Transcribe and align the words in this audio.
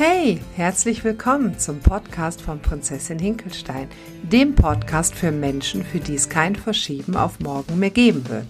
Hey, 0.00 0.38
herzlich 0.54 1.02
willkommen 1.02 1.58
zum 1.58 1.80
Podcast 1.80 2.40
von 2.40 2.62
Prinzessin 2.62 3.18
Hinkelstein, 3.18 3.88
dem 4.22 4.54
Podcast 4.54 5.12
für 5.12 5.32
Menschen, 5.32 5.84
für 5.84 5.98
die 5.98 6.14
es 6.14 6.28
kein 6.28 6.54
Verschieben 6.54 7.16
auf 7.16 7.40
morgen 7.40 7.80
mehr 7.80 7.90
geben 7.90 8.28
wird. 8.28 8.46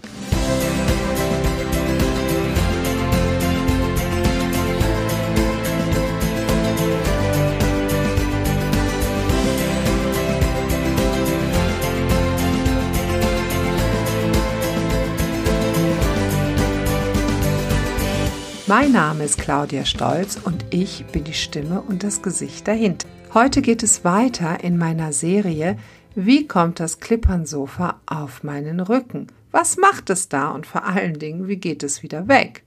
Mein 18.69 18.93
Name 18.93 19.25
ist 19.25 19.39
Claudia 19.39 19.87
Stolz 19.87 20.39
und 20.45 20.63
ich 20.69 21.07
bin 21.07 21.25
die 21.25 21.33
Stimme 21.33 21.81
und 21.81 22.05
das 22.05 22.21
Gesicht 22.21 22.69
dahinter. 22.69 23.09
Heute 23.33 23.63
geht 23.63 23.83
es 23.83 24.05
weiter 24.05 24.63
in 24.63 24.77
meiner 24.77 25.15
Serie 25.15 25.79
Wie 26.15 26.47
kommt 26.47 26.79
das 26.79 27.01
Klippernsofa 27.01 27.99
auf 28.05 28.43
meinen 28.43 28.81
Rücken? 28.81 29.29
Was 29.53 29.79
macht 29.79 30.11
es 30.11 30.29
da 30.29 30.51
und 30.51 30.67
vor 30.67 30.85
allen 30.85 31.19
Dingen, 31.19 31.49
wie 31.49 31.57
geht 31.57 31.83
es 31.83 32.03
wieder 32.03 32.29
weg? 32.29 32.63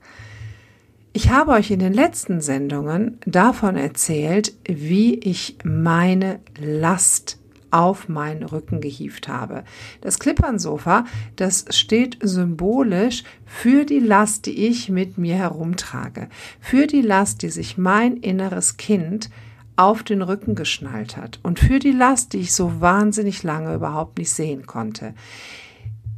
Ich 1.12 1.30
habe 1.30 1.52
euch 1.52 1.70
in 1.70 1.78
den 1.78 1.94
letzten 1.94 2.40
Sendungen 2.40 3.20
davon 3.24 3.76
erzählt, 3.76 4.54
wie 4.66 5.14
ich 5.20 5.56
meine 5.62 6.40
Last 6.58 7.38
auf 7.72 8.08
meinen 8.08 8.44
Rücken 8.44 8.80
gehievt 8.80 9.28
habe. 9.28 9.64
Das 10.00 10.18
Klippernsofa, 10.18 11.04
das 11.36 11.64
steht 11.70 12.18
symbolisch 12.20 13.24
für 13.44 13.84
die 13.84 13.98
Last, 13.98 14.46
die 14.46 14.66
ich 14.66 14.88
mit 14.88 15.18
mir 15.18 15.34
herumtrage, 15.34 16.28
für 16.60 16.86
die 16.86 17.02
Last, 17.02 17.42
die 17.42 17.50
sich 17.50 17.78
mein 17.78 18.16
inneres 18.18 18.76
Kind 18.76 19.30
auf 19.76 20.02
den 20.02 20.22
Rücken 20.22 20.54
geschnallt 20.54 21.16
hat 21.16 21.40
und 21.42 21.58
für 21.58 21.78
die 21.78 21.92
Last, 21.92 22.34
die 22.34 22.38
ich 22.38 22.52
so 22.52 22.80
wahnsinnig 22.80 23.42
lange 23.42 23.74
überhaupt 23.74 24.18
nicht 24.18 24.30
sehen 24.30 24.66
konnte. 24.66 25.14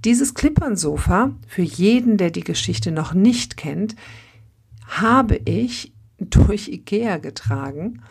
Dieses 0.05 0.35
Klippernsofa, 0.35 1.31
für 1.47 1.63
jeden, 1.63 2.19
der 2.19 2.31
die 2.31 2.45
Geschichte 2.45 2.91
noch 2.91 3.15
nicht 3.15 3.57
kennt, 3.57 3.97
habe 4.87 5.41
ich 5.47 5.94
durch 6.19 6.69
Ikea 6.69 7.19
getragen 7.19 8.03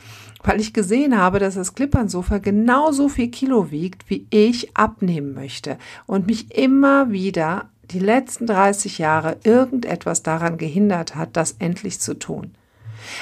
weil 0.44 0.60
ich 0.60 0.74
gesehen 0.74 1.18
habe, 1.18 1.40
dass 1.40 1.56
das 1.56 1.74
Klippernsofa 1.74 2.38
genauso 2.38 3.10
viel 3.10 3.30
Kilo 3.30 3.72
wiegt, 3.72 4.10
wie 4.10 4.28
ich 4.30 4.76
abnehmen 4.76 5.34
möchte 5.34 5.78
und 6.06 6.28
mich 6.28 6.56
immer 6.56 7.12
wieder 7.12 7.70
die 7.86 8.00
letzten 8.00 8.46
30 8.46 8.98
Jahre 8.98 9.38
irgendetwas 9.44 10.24
daran 10.24 10.58
gehindert 10.58 11.16
hat, 11.16 11.36
das 11.36 11.56
endlich 11.60 12.00
zu 12.00 12.14
tun. 12.14 12.52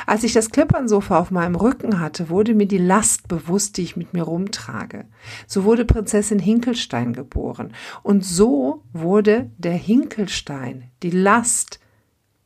Als 0.05 0.23
ich 0.23 0.33
das 0.33 0.51
Klippernsofa 0.51 1.17
auf 1.17 1.31
meinem 1.31 1.55
Rücken 1.55 1.99
hatte, 1.99 2.29
wurde 2.29 2.53
mir 2.53 2.67
die 2.67 2.77
Last 2.77 3.27
bewusst, 3.27 3.77
die 3.77 3.81
ich 3.81 3.95
mit 3.95 4.13
mir 4.13 4.21
rumtrage. 4.21 5.05
So 5.47 5.63
wurde 5.63 5.85
Prinzessin 5.85 6.37
Hinkelstein 6.37 7.13
geboren. 7.13 7.73
Und 8.03 8.23
so 8.23 8.83
wurde 8.93 9.49
der 9.57 9.73
Hinkelstein, 9.73 10.91
die 11.01 11.09
Last, 11.09 11.79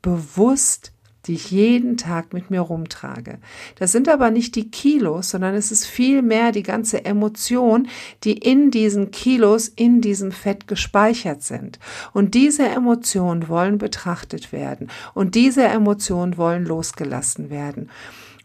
bewusst 0.01 0.93
die 1.27 1.33
ich 1.33 1.51
jeden 1.51 1.97
Tag 1.97 2.33
mit 2.33 2.51
mir 2.51 2.61
rumtrage. 2.61 3.39
Das 3.77 3.91
sind 3.91 4.09
aber 4.09 4.31
nicht 4.31 4.55
die 4.55 4.69
Kilos, 4.69 5.29
sondern 5.31 5.55
es 5.55 5.71
ist 5.71 5.85
vielmehr 5.85 6.51
die 6.51 6.63
ganze 6.63 7.05
Emotion, 7.05 7.87
die 8.23 8.33
in 8.33 8.71
diesen 8.71 9.11
Kilos, 9.11 9.67
in 9.67 10.01
diesem 10.01 10.31
Fett 10.31 10.67
gespeichert 10.67 11.43
sind. 11.43 11.79
Und 12.13 12.33
diese 12.33 12.67
Emotionen 12.67 13.49
wollen 13.49 13.77
betrachtet 13.77 14.51
werden 14.51 14.89
und 15.13 15.35
diese 15.35 15.63
Emotionen 15.63 16.37
wollen 16.37 16.65
losgelassen 16.65 17.49
werden. 17.49 17.89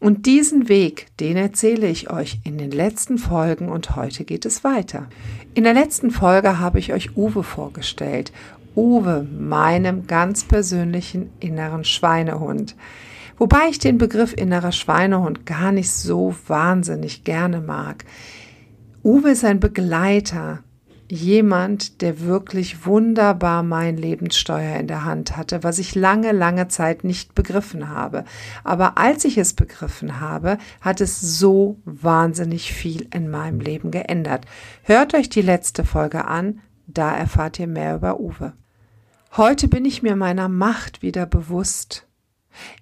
Und 0.01 0.25
diesen 0.25 0.71
Weg, 0.71 1.09
den 1.21 1.37
erzähle 1.37 1.87
ich 1.87 2.11
euch 2.11 2.41
in 2.45 2.57
den 2.57 2.71
letzten 2.71 3.19
Folgen 3.19 3.69
und 3.69 3.97
heute 3.97 4.25
geht 4.25 4.47
es 4.47 4.65
weiter. 4.65 5.11
In 5.53 5.65
der 5.65 5.75
letzten 5.75 6.11
Folge 6.11 6.59
habe 6.59 6.79
ich 6.79 6.95
euch 6.95 7.19
Uwe 7.19 7.43
vorgestellt 7.43 8.33
Uwe, 8.75 9.27
meinem 9.39 10.07
ganz 10.07 10.45
persönlichen 10.45 11.31
inneren 11.41 11.85
Schweinehund. 11.85 12.77
Wobei 13.37 13.69
ich 13.71 13.79
den 13.79 13.99
Begriff 13.99 14.35
innerer 14.37 14.73
Schweinehund 14.73 15.47
gar 15.47 15.73
nicht 15.73 15.91
so 15.91 16.35
wahnsinnig 16.47 17.25
gerne 17.25 17.61
mag. 17.61 18.05
Uwe 19.03 19.31
ist 19.31 19.45
ein 19.45 19.61
Begleiter, 19.61 20.63
jemand, 21.11 22.03
der 22.03 22.21
wirklich 22.21 22.87
wunderbar 22.87 23.63
mein 23.63 23.97
Lebenssteuer 23.97 24.79
in 24.79 24.87
der 24.87 25.05
Hand 25.05 25.37
hatte, 25.37 25.65
was 25.65 25.79
ich 25.79 25.95
lange, 25.95 26.33
lange 26.33 26.69
Zeit 26.69 27.03
nicht 27.05 27.35
begriffen 27.35 27.89
habe. 27.89 28.25
Aber 28.63 28.97
als 28.97 29.25
ich 29.25 29.37
es 29.37 29.55
begriffen 29.55 30.21
habe, 30.21 30.59
hat 30.81 31.01
es 31.01 31.21
so 31.21 31.79
wahnsinnig 31.85 32.73
viel 32.73 33.09
in 33.13 33.29
meinem 33.29 33.61
Leben 33.61 33.91
geändert. 33.91 34.47
Hört 34.83 35.15
euch 35.15 35.29
die 35.29 35.43
letzte 35.43 35.85
Folge 35.85 36.27
an, 36.27 36.61
da 36.99 37.15
erfahrt 37.15 37.59
ihr 37.59 37.67
mehr 37.67 37.97
über 37.97 38.21
Uwe. 38.21 38.53
Heute 39.37 39.69
bin 39.69 39.85
ich 39.85 40.03
mir 40.03 40.17
meiner 40.17 40.49
Macht 40.49 41.03
wieder 41.03 41.27
bewusst. 41.27 42.07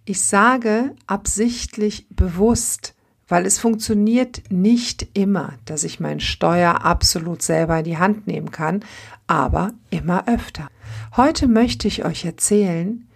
Ich 0.05 0.23
sage 0.23 0.95
absichtlich 1.07 2.07
bewusst, 2.11 2.95
weil 3.29 3.45
es 3.45 3.59
funktioniert 3.59 4.43
nicht 4.51 5.07
immer, 5.17 5.55
dass 5.67 5.85
ich 5.85 6.01
mein 6.01 6.21
Steuer 6.21 6.85
absolut 6.85 7.43
selber 7.43 7.79
in 7.79 7.85
die 7.85 7.99
Hand 7.99 8.27
nehmen 8.27 8.51
kann, 8.51 8.81
aber 9.27 9.73
immer 9.91 10.27
öfter. 10.27 10.69
Heute 11.17 11.47
möchte 11.47 11.87
ich 11.87 12.05
euch 12.05 12.25
erzählen, 12.25 13.08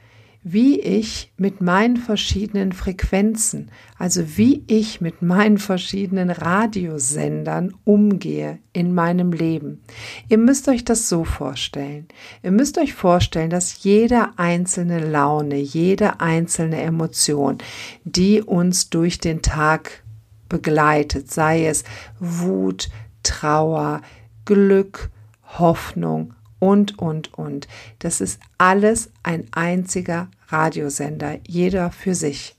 wie 0.45 0.81
ich 0.81 1.33
mit 1.37 1.61
meinen 1.61 1.97
verschiedenen 1.97 2.73
Frequenzen, 2.73 3.71
also 3.97 4.37
wie 4.37 4.65
ich 4.67 5.01
mit 5.01 5.23
meinen 5.23 5.59
verschiedenen 5.59 6.31
Radiosendern 6.31 7.75
umgehe 7.85 8.59
in 8.73 8.93
meinem 8.93 9.33
Leben. 9.33 9.83
Ihr 10.29 10.39
müsst 10.39 10.69
euch 10.69 10.85
das 10.85 11.09
so 11.09 11.25
vorstellen. 11.25 12.09
Ihr 12.43 12.51
müsst 12.51 12.77
euch 12.79 12.93
vorstellen, 12.93 13.51
dass 13.51 13.85
jede 13.85 14.37
einzelne 14.37 14.99
Laune, 14.99 15.57
jede 15.57 16.21
einzelne 16.21 16.83
Emotion, 16.83 17.59
die 18.05 18.43
uns 18.43 18.91
durch 18.91 19.19
den 19.19 19.43
Tag 19.43 20.03
begleitet, 20.49 21.31
sei 21.31 21.67
es 21.67 21.85
Wut, 22.19 22.89
Trauer, 23.23 24.03
Glück, 24.45 25.11
Hoffnung, 25.59 26.35
und, 26.63 26.97
und, 26.97 27.35
und. 27.35 27.67
Das 27.99 28.21
ist 28.21 28.39
alles 28.57 29.11
ein 29.25 29.49
einziger 29.51 30.29
Radiosender, 30.47 31.41
jeder 31.45 31.91
für 31.91 32.15
sich. 32.15 32.55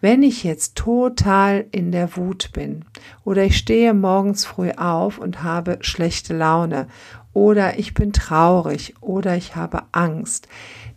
Wenn 0.00 0.24
ich 0.24 0.42
jetzt 0.42 0.74
total 0.74 1.64
in 1.70 1.92
der 1.92 2.16
Wut 2.16 2.50
bin 2.52 2.84
oder 3.24 3.44
ich 3.44 3.56
stehe 3.56 3.94
morgens 3.94 4.44
früh 4.44 4.72
auf 4.72 5.18
und 5.18 5.44
habe 5.44 5.78
schlechte 5.82 6.36
Laune 6.36 6.88
oder 7.32 7.78
ich 7.78 7.94
bin 7.94 8.12
traurig 8.12 8.94
oder 9.00 9.36
ich 9.36 9.54
habe 9.54 9.84
Angst, 9.92 10.48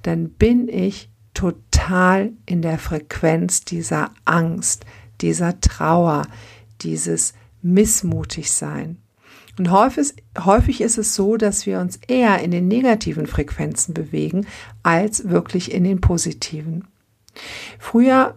dann 0.02 0.30
bin 0.30 0.68
ich 0.68 1.12
total 1.36 2.32
in 2.48 2.64
der 2.64 2.80
Frequenz 2.80 3.64
dieser 3.64 4.10
Angst, 4.26 4.88
dieser 5.22 5.62
Trauer, 5.62 6.24
dieses 6.82 7.36
Missmutigsein. 7.62 9.03
Und 9.58 9.72
häufig, 9.72 10.14
häufig 10.44 10.82
ist 10.82 10.98
es 10.98 11.14
so, 11.16 11.38
dass 11.38 11.66
wir 11.66 11.80
uns 11.80 12.00
eher 12.08 12.40
in 12.40 12.52
den 12.52 12.68
negativen 12.68 13.28
Frequenzen 13.28 13.94
bewegen, 13.94 14.48
als 14.82 15.30
wirklich 15.30 15.72
in 15.72 15.84
den 15.84 16.02
positiven. 16.02 16.88
Früher 17.80 18.36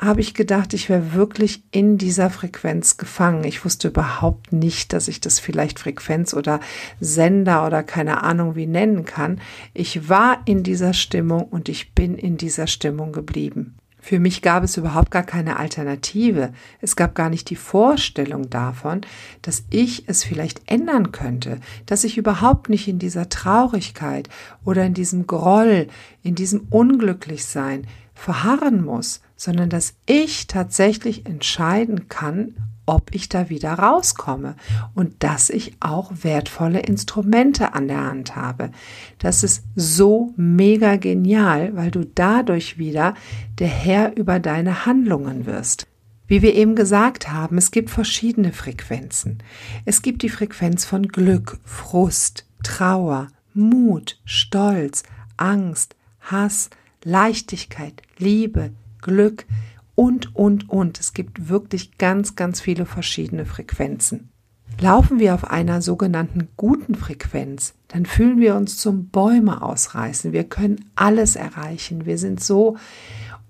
habe 0.00 0.20
ich 0.20 0.34
gedacht, 0.34 0.74
ich 0.74 0.88
wäre 0.88 1.12
wirklich 1.14 1.64
in 1.72 1.98
dieser 1.98 2.30
Frequenz 2.30 2.98
gefangen. 2.98 3.42
Ich 3.42 3.64
wusste 3.64 3.88
überhaupt 3.88 4.52
nicht, 4.52 4.92
dass 4.92 5.08
ich 5.08 5.20
das 5.20 5.40
vielleicht 5.40 5.80
Frequenz 5.80 6.34
oder 6.34 6.60
Sender 7.00 7.66
oder 7.66 7.82
keine 7.82 8.22
Ahnung 8.22 8.54
wie 8.54 8.66
nennen 8.66 9.04
kann. 9.04 9.40
Ich 9.74 10.08
war 10.08 10.42
in 10.44 10.62
dieser 10.62 10.92
Stimmung 10.92 11.42
und 11.42 11.68
ich 11.68 11.94
bin 11.94 12.16
in 12.16 12.36
dieser 12.36 12.68
Stimmung 12.68 13.10
geblieben. 13.10 13.76
Für 14.08 14.20
mich 14.20 14.40
gab 14.40 14.64
es 14.64 14.78
überhaupt 14.78 15.10
gar 15.10 15.22
keine 15.22 15.58
Alternative. 15.58 16.54
Es 16.80 16.96
gab 16.96 17.14
gar 17.14 17.28
nicht 17.28 17.50
die 17.50 17.56
Vorstellung 17.56 18.48
davon, 18.48 19.02
dass 19.42 19.64
ich 19.68 20.08
es 20.08 20.24
vielleicht 20.24 20.62
ändern 20.64 21.12
könnte, 21.12 21.60
dass 21.84 22.04
ich 22.04 22.16
überhaupt 22.16 22.70
nicht 22.70 22.88
in 22.88 22.98
dieser 22.98 23.28
Traurigkeit 23.28 24.30
oder 24.64 24.82
in 24.86 24.94
diesem 24.94 25.26
Groll, 25.26 25.88
in 26.22 26.34
diesem 26.34 26.68
Unglücklichsein 26.70 27.86
verharren 28.14 28.82
muss, 28.82 29.20
sondern 29.36 29.68
dass 29.68 29.92
ich 30.06 30.46
tatsächlich 30.46 31.26
entscheiden 31.26 32.08
kann, 32.08 32.54
ob 32.88 33.14
ich 33.14 33.28
da 33.28 33.50
wieder 33.50 33.74
rauskomme 33.74 34.56
und 34.94 35.22
dass 35.22 35.50
ich 35.50 35.74
auch 35.78 36.10
wertvolle 36.22 36.80
Instrumente 36.80 37.74
an 37.74 37.86
der 37.86 38.04
Hand 38.04 38.34
habe. 38.34 38.70
Das 39.18 39.44
ist 39.44 39.64
so 39.76 40.32
mega 40.36 40.96
genial, 40.96 41.76
weil 41.76 41.90
du 41.90 42.04
dadurch 42.06 42.78
wieder 42.78 43.14
der 43.58 43.68
Herr 43.68 44.16
über 44.16 44.40
deine 44.40 44.86
Handlungen 44.86 45.44
wirst. 45.44 45.86
Wie 46.26 46.40
wir 46.40 46.54
eben 46.54 46.76
gesagt 46.76 47.30
haben, 47.30 47.58
es 47.58 47.70
gibt 47.70 47.90
verschiedene 47.90 48.52
Frequenzen. 48.52 49.38
Es 49.84 50.00
gibt 50.00 50.22
die 50.22 50.28
Frequenz 50.30 50.84
von 50.84 51.08
Glück, 51.08 51.58
Frust, 51.64 52.46
Trauer, 52.62 53.28
Mut, 53.52 54.18
Stolz, 54.24 55.02
Angst, 55.36 55.94
Hass, 56.20 56.70
Leichtigkeit, 57.04 58.02
Liebe, 58.18 58.72
Glück 59.00 59.46
und, 59.98 60.36
und, 60.36 60.70
und. 60.70 61.00
Es 61.00 61.12
gibt 61.12 61.48
wirklich 61.48 61.98
ganz, 61.98 62.36
ganz 62.36 62.60
viele 62.60 62.86
verschiedene 62.86 63.44
Frequenzen. 63.44 64.28
Laufen 64.80 65.18
wir 65.18 65.34
auf 65.34 65.50
einer 65.50 65.82
sogenannten 65.82 66.46
guten 66.56 66.94
Frequenz, 66.94 67.74
dann 67.88 68.06
fühlen 68.06 68.38
wir 68.38 68.54
uns 68.54 68.76
zum 68.78 69.08
Bäume 69.08 69.60
ausreißen. 69.60 70.32
Wir 70.32 70.44
können 70.44 70.84
alles 70.94 71.34
erreichen. 71.34 72.06
Wir 72.06 72.16
sind 72.16 72.40
so 72.40 72.76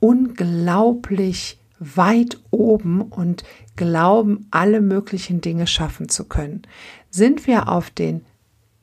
unglaublich 0.00 1.60
weit 1.80 2.40
oben 2.50 3.02
und 3.02 3.44
glauben, 3.76 4.46
alle 4.50 4.80
möglichen 4.80 5.42
Dinge 5.42 5.66
schaffen 5.66 6.08
zu 6.08 6.24
können. 6.24 6.62
Sind 7.10 7.46
wir 7.46 7.68
auf 7.68 7.90
den 7.90 8.24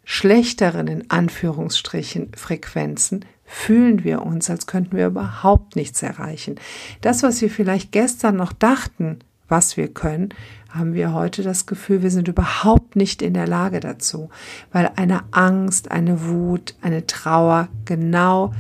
schlechteren, 0.03 0.85
in 0.85 1.09
Anführungsstrichen, 1.09 2.31
Frequenzen, 2.35 3.25
fühlen 3.45 4.03
wir 4.03 4.24
uns, 4.24 4.50
als 4.50 4.68
könnten 4.68 4.97
wir 4.97 5.07
überhaupt 5.07 5.75
nichts 5.75 6.01
erreichen. 6.01 6.56
Das, 7.01 7.24
was 7.24 7.42
wir 7.42 7.50
vielleicht 7.50 7.92
gestern 7.92 8.36
noch 8.36 8.53
dachten, 8.53 9.19
was 9.47 9.77
wir 9.77 9.88
können, 9.88 10.30
haben 10.69 10.94
wir 10.94 11.13
heute 11.13 11.44
das 11.44 11.68
Gefühl, 11.68 12.01
wir 12.01 12.12
sind 12.12 12.27
überhaupt 12.27 12.95
nicht 12.95 13.21
in 13.21 13.33
der 13.33 13.47
Lage 13.47 13.80
dazu, 13.80 14.30
weil 14.71 14.92
eine 14.95 15.21
Angst, 15.31 15.92
eine 15.92 16.27
Wut, 16.27 16.75
eine 16.81 17.06
Trauer 17.06 17.69
genau 17.86 18.51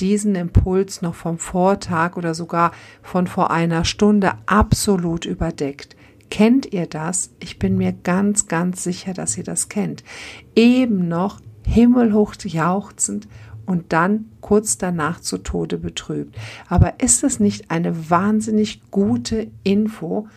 diesen 0.00 0.34
Impuls 0.34 1.00
noch 1.00 1.14
vom 1.14 1.38
Vortag 1.38 2.16
oder 2.16 2.34
sogar 2.34 2.72
von 3.02 3.26
vor 3.26 3.50
einer 3.50 3.84
Stunde 3.84 4.32
absolut 4.46 5.24
überdeckt. 5.24 5.96
Kennt 6.28 6.72
ihr 6.72 6.86
das? 6.86 7.30
Ich 7.40 7.58
bin 7.58 7.76
mir 7.76 7.92
ganz, 7.92 8.48
ganz 8.48 8.82
sicher, 8.82 9.14
dass 9.14 9.38
ihr 9.38 9.44
das 9.44 9.68
kennt. 9.68 10.02
Eben 10.56 11.08
noch 11.08 11.40
himmelhoch 11.64 12.34
jauchzend 12.42 13.28
und 13.66 13.92
dann 13.92 14.26
kurz 14.40 14.78
danach 14.78 15.20
zu 15.20 15.38
Tode 15.38 15.78
betrübt. 15.78 16.36
Aber 16.68 17.00
ist 17.00 17.24
es 17.24 17.40
nicht 17.40 17.70
eine 17.70 18.10
wahnsinnig 18.10 18.90
gute 18.90 19.48
Info, 19.62 20.28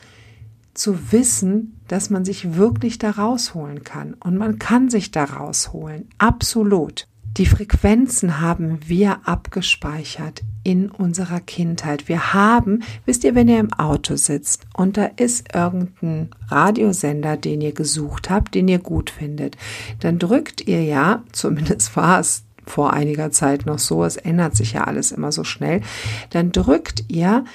zu 0.76 1.12
wissen, 1.12 1.80
dass 1.88 2.10
man 2.10 2.26
sich 2.26 2.56
wirklich 2.56 3.00
da 3.00 3.12
rausholen 3.12 3.84
kann. 3.84 4.14
Und 4.14 4.38
man 4.38 4.60
kann 4.60 4.90
sich 4.90 5.10
da 5.10 5.24
rausholen. 5.24 6.10
Absolut. 6.18 7.08
Die 7.38 7.46
Frequenzen 7.46 8.40
haben 8.40 8.80
wir 8.86 9.28
abgespeichert 9.28 10.44
in 10.64 10.90
unserer 10.90 11.42
Kindheit. 11.42 12.08
Wir 12.08 12.34
haben, 12.34 12.84
wisst 13.06 13.26
ihr, 13.26 13.36
wenn 13.36 13.50
ihr 13.50 13.60
im 13.60 13.74
Auto 13.74 14.16
sitzt 14.16 14.66
und 14.74 14.96
da 14.96 15.06
ist 15.18 15.54
irgendein 15.54 16.30
Radiosender, 16.48 17.36
den 17.36 17.60
ihr 17.60 17.74
gesucht 17.74 18.30
habt, 18.30 18.56
den 18.56 18.70
ihr 18.70 18.80
gut 18.80 19.10
findet, 19.10 19.58
dann 20.00 20.18
drückt 20.18 20.66
ihr 20.66 20.84
ja, 20.84 21.24
zumindest 21.34 21.96
war 21.98 22.22
es 22.22 22.46
vor 22.66 22.94
einiger 22.94 23.32
Zeit 23.32 23.66
noch 23.66 23.80
so, 23.80 24.04
es 24.04 24.18
ändert 24.18 24.56
sich 24.56 24.74
ja 24.74 24.84
alles 24.84 25.12
immer 25.12 25.32
so 25.32 25.44
schnell, 25.44 25.82
dann 26.32 26.52
drückt 26.52 27.06
ihr 27.08 27.46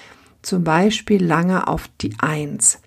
zum 0.42 0.64
Beispiel 0.64 1.24
lange 1.24 1.68
auf 1.68 1.88
die 2.00 2.14
Eins. 2.18 2.80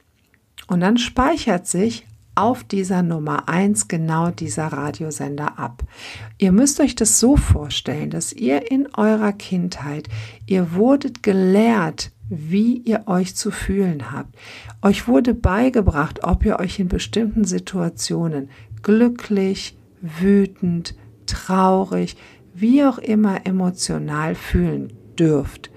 Und 0.67 0.79
dann 0.79 0.97
speichert 0.97 1.67
sich 1.67 2.05
auf 2.35 2.63
dieser 2.63 3.03
Nummer 3.03 3.47
1 3.47 3.87
genau 3.87 4.31
dieser 4.31 4.67
Radiosender 4.67 5.59
ab. 5.59 5.83
Ihr 6.39 6.51
müsst 6.51 6.79
euch 6.79 6.95
das 6.95 7.19
so 7.19 7.37
vorstellen, 7.37 8.09
dass 8.09 8.33
ihr 8.33 8.71
in 8.71 8.87
eurer 8.95 9.33
Kindheit, 9.33 10.09
ihr 10.47 10.73
wurdet 10.73 11.21
gelehrt, 11.21 12.11
wie 12.29 12.77
ihr 12.77 13.03
euch 13.05 13.35
zu 13.35 13.51
fühlen 13.51 14.11
habt. 14.11 14.35
Euch 14.81 15.07
wurde 15.07 15.33
beigebracht, 15.33 16.23
ob 16.23 16.45
ihr 16.45 16.59
euch 16.59 16.79
in 16.79 16.87
bestimmten 16.87 17.43
Situationen 17.43 18.49
glücklich, 18.81 19.77
wütend, 20.01 20.95
traurig, 21.27 22.15
wie 22.53 22.83
auch 22.83 22.97
immer 22.97 23.45
emotional 23.45 24.35
fühlen 24.35 24.93
dürft. 25.17 25.71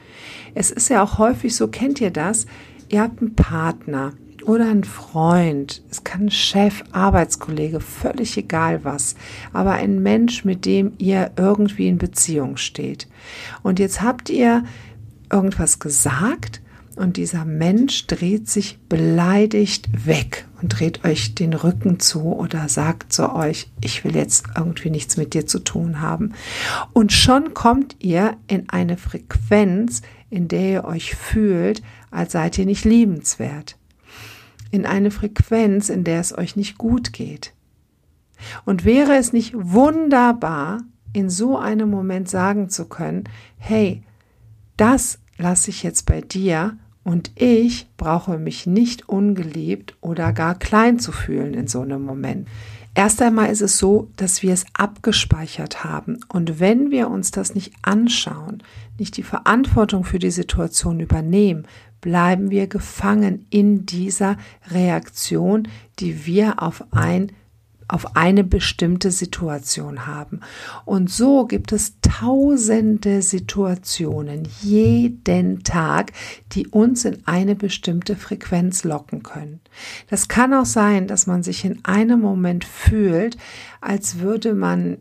Es 0.54 0.70
ist 0.70 0.88
ja 0.88 1.02
auch 1.02 1.18
häufig 1.18 1.54
so, 1.54 1.68
kennt 1.68 2.00
ihr 2.00 2.10
das? 2.10 2.46
Ihr 2.88 3.02
habt 3.02 3.20
einen 3.20 3.34
Partner, 3.34 4.12
oder 4.46 4.70
ein 4.70 4.84
Freund, 4.84 5.82
es 5.90 6.04
kann 6.04 6.26
ein 6.26 6.30
Chef, 6.30 6.84
Arbeitskollege, 6.92 7.80
völlig 7.80 8.36
egal 8.36 8.84
was, 8.84 9.16
aber 9.52 9.72
ein 9.72 10.02
Mensch, 10.02 10.44
mit 10.44 10.64
dem 10.64 10.92
ihr 10.98 11.32
irgendwie 11.36 11.88
in 11.88 11.98
Beziehung 11.98 12.56
steht. 12.56 13.08
Und 13.64 13.80
jetzt 13.80 14.02
habt 14.02 14.30
ihr 14.30 14.62
irgendwas 15.32 15.80
gesagt 15.80 16.62
und 16.96 17.16
dieser 17.16 17.44
Mensch 17.44 18.06
dreht 18.06 18.48
sich 18.48 18.78
beleidigt 18.88 20.06
weg 20.06 20.46
und 20.60 20.78
dreht 20.78 21.04
euch 21.04 21.34
den 21.34 21.52
Rücken 21.52 22.00
zu 22.00 22.22
oder 22.22 22.68
sagt 22.68 23.12
zu 23.12 23.34
euch, 23.34 23.70
ich 23.80 24.04
will 24.04 24.16
jetzt 24.16 24.46
irgendwie 24.56 24.90
nichts 24.90 25.16
mit 25.16 25.34
dir 25.34 25.46
zu 25.46 25.60
tun 25.60 26.00
haben. 26.00 26.32
Und 26.92 27.12
schon 27.12 27.54
kommt 27.54 27.96
ihr 28.00 28.36
in 28.48 28.68
eine 28.70 28.96
Frequenz, 28.96 30.02
in 30.30 30.48
der 30.48 30.70
ihr 30.70 30.84
euch 30.84 31.14
fühlt, 31.14 31.82
als 32.10 32.32
seid 32.32 32.58
ihr 32.58 32.66
nicht 32.66 32.84
liebenswert 32.84 33.76
in 34.70 34.86
eine 34.86 35.10
Frequenz, 35.10 35.88
in 35.88 36.04
der 36.04 36.20
es 36.20 36.36
euch 36.36 36.56
nicht 36.56 36.78
gut 36.78 37.12
geht. 37.12 37.52
Und 38.64 38.84
wäre 38.84 39.16
es 39.16 39.32
nicht 39.32 39.54
wunderbar, 39.56 40.82
in 41.12 41.30
so 41.30 41.56
einem 41.56 41.90
Moment 41.90 42.28
sagen 42.28 42.68
zu 42.68 42.84
können, 42.86 43.24
hey, 43.56 44.02
das 44.76 45.18
lasse 45.38 45.70
ich 45.70 45.82
jetzt 45.82 46.04
bei 46.04 46.20
dir 46.20 46.76
und 47.06 47.30
ich 47.36 47.86
brauche 47.96 48.36
mich 48.36 48.66
nicht 48.66 49.08
ungeliebt 49.08 49.94
oder 50.00 50.32
gar 50.32 50.56
klein 50.58 50.98
zu 50.98 51.12
fühlen 51.12 51.54
in 51.54 51.68
so 51.68 51.82
einem 51.82 52.02
Moment. 52.02 52.48
Erst 52.96 53.22
einmal 53.22 53.48
ist 53.48 53.60
es 53.60 53.78
so, 53.78 54.08
dass 54.16 54.42
wir 54.42 54.52
es 54.52 54.64
abgespeichert 54.72 55.84
haben. 55.84 56.18
Und 56.28 56.58
wenn 56.58 56.90
wir 56.90 57.08
uns 57.08 57.30
das 57.30 57.54
nicht 57.54 57.72
anschauen, 57.82 58.60
nicht 58.98 59.16
die 59.16 59.22
Verantwortung 59.22 60.02
für 60.02 60.18
die 60.18 60.32
Situation 60.32 60.98
übernehmen, 60.98 61.68
bleiben 62.00 62.50
wir 62.50 62.66
gefangen 62.66 63.46
in 63.50 63.86
dieser 63.86 64.36
Reaktion, 64.72 65.68
die 66.00 66.26
wir 66.26 66.60
auf 66.60 66.82
ein 66.90 67.30
auf 67.88 68.16
eine 68.16 68.44
bestimmte 68.44 69.10
Situation 69.10 70.06
haben. 70.06 70.40
Und 70.84 71.10
so 71.10 71.46
gibt 71.46 71.72
es 71.72 72.00
tausende 72.00 73.22
Situationen 73.22 74.48
jeden 74.60 75.62
Tag, 75.62 76.12
die 76.52 76.66
uns 76.66 77.04
in 77.04 77.26
eine 77.26 77.54
bestimmte 77.54 78.16
Frequenz 78.16 78.84
locken 78.84 79.22
können. 79.22 79.60
Das 80.08 80.28
kann 80.28 80.54
auch 80.54 80.66
sein, 80.66 81.06
dass 81.06 81.26
man 81.26 81.42
sich 81.42 81.64
in 81.64 81.84
einem 81.84 82.20
Moment 82.20 82.64
fühlt, 82.64 83.36
als 83.80 84.18
würde 84.18 84.54
man 84.54 84.98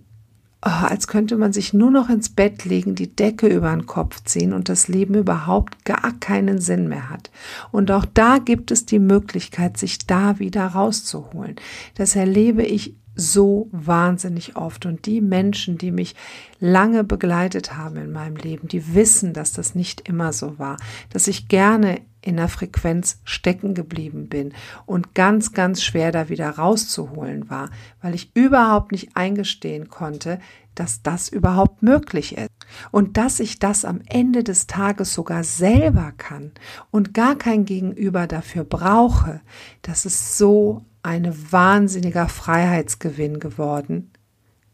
als 0.66 1.08
könnte 1.08 1.38
man 1.38 1.54
sich 1.54 1.74
nur 1.74 1.92
noch 1.92 2.10
ins 2.10 2.30
Bett 2.30 2.66
legen, 2.66 2.96
die 2.96 3.16
Decke 3.16 3.48
über 3.48 3.70
den 3.70 3.86
Kopf 3.86 4.24
ziehen 4.24 4.52
und 4.52 4.68
das 4.68 4.88
Leben 4.88 5.14
überhaupt 5.14 5.86
gar 5.86 6.14
keinen 6.20 6.60
Sinn 6.60 6.88
mehr 6.88 7.10
hat. 7.12 7.30
Und 7.72 7.92
auch 7.92 8.06
da 8.06 8.40
gibt 8.40 8.72
es 8.72 8.86
die 8.86 9.00
Möglichkeit, 9.00 9.78
sich 9.78 10.07
da 10.07 10.40
wieder 10.40 10.66
rauszuholen. 10.66 11.56
Das 11.94 12.16
erlebe 12.16 12.64
ich 12.64 12.95
so 13.16 13.69
wahnsinnig 13.72 14.56
oft. 14.56 14.88
Und 14.88 15.06
die 15.06 15.22
Menschen, 15.22 15.78
die 15.78 15.92
mich 15.92 16.16
lange 16.60 17.04
begleitet 17.04 17.78
haben 17.78 17.98
in 17.98 18.12
meinem 18.12 18.36
Leben, 18.36 18.68
die 18.68 18.95
wissen, 18.95 19.34
dass 19.34 19.54
das 19.54 19.76
nicht 19.76 20.07
immer 20.10 20.34
so 20.34 20.57
war, 20.57 20.78
dass 21.12 21.28
ich 21.28 21.48
gerne 21.48 22.02
in 22.26 22.38
der 22.38 22.50
Frequenz 22.50 23.20
stecken 23.24 23.74
geblieben 23.74 24.28
bin 24.28 24.54
und 24.86 25.14
ganz, 25.14 25.54
ganz 25.54 25.84
schwer 25.84 26.12
da 26.12 26.30
wieder 26.30 26.50
rauszuholen 26.50 27.50
war, 27.50 27.70
weil 28.02 28.16
ich 28.16 28.32
überhaupt 28.36 28.92
nicht 28.92 29.16
eingestehen 29.16 29.90
konnte, 29.90 30.40
dass 30.74 31.02
das 31.02 31.30
überhaupt 31.30 31.82
möglich 31.82 32.38
ist. 32.38 32.50
Und 32.92 33.18
dass 33.18 33.40
ich 33.40 33.60
das 33.60 33.86
am 33.86 34.02
Ende 34.08 34.44
des 34.44 34.68
Tages 34.68 35.14
sogar 35.14 35.44
selber 35.44 36.14
kann 36.18 36.52
und 36.92 37.14
gar 37.14 37.36
kein 37.36 37.66
Gegenüber 37.66 38.28
dafür 38.28 38.64
brauche, 38.64 39.42
das 39.82 40.06
ist 40.06 40.38
so 40.38 40.84
ein 41.04 41.34
wahnsinniger 41.52 42.28
Freiheitsgewinn 42.28 43.40
geworden. 43.40 44.12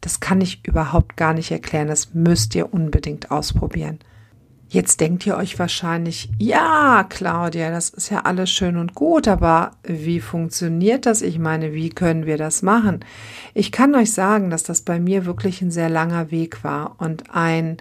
Das 0.00 0.18
kann 0.18 0.40
ich 0.40 0.66
überhaupt 0.66 1.16
gar 1.16 1.34
nicht 1.34 1.50
erklären. 1.50 1.86
Das 1.88 2.14
müsst 2.14 2.54
ihr 2.54 2.72
unbedingt 2.72 3.30
ausprobieren. 3.30 4.00
Jetzt 4.72 5.00
denkt 5.00 5.26
ihr 5.26 5.36
euch 5.36 5.58
wahrscheinlich, 5.58 6.30
ja, 6.38 7.04
Claudia, 7.06 7.70
das 7.70 7.90
ist 7.90 8.08
ja 8.08 8.20
alles 8.20 8.50
schön 8.50 8.78
und 8.78 8.94
gut, 8.94 9.28
aber 9.28 9.72
wie 9.82 10.18
funktioniert 10.18 11.04
das? 11.04 11.20
Ich 11.20 11.38
meine, 11.38 11.74
wie 11.74 11.90
können 11.90 12.24
wir 12.24 12.38
das 12.38 12.62
machen? 12.62 13.04
Ich 13.52 13.70
kann 13.70 13.94
euch 13.94 14.12
sagen, 14.14 14.48
dass 14.48 14.62
das 14.62 14.80
bei 14.80 14.98
mir 14.98 15.26
wirklich 15.26 15.60
ein 15.60 15.70
sehr 15.70 15.90
langer 15.90 16.30
Weg 16.30 16.64
war 16.64 16.94
und 16.96 17.34
ein 17.34 17.76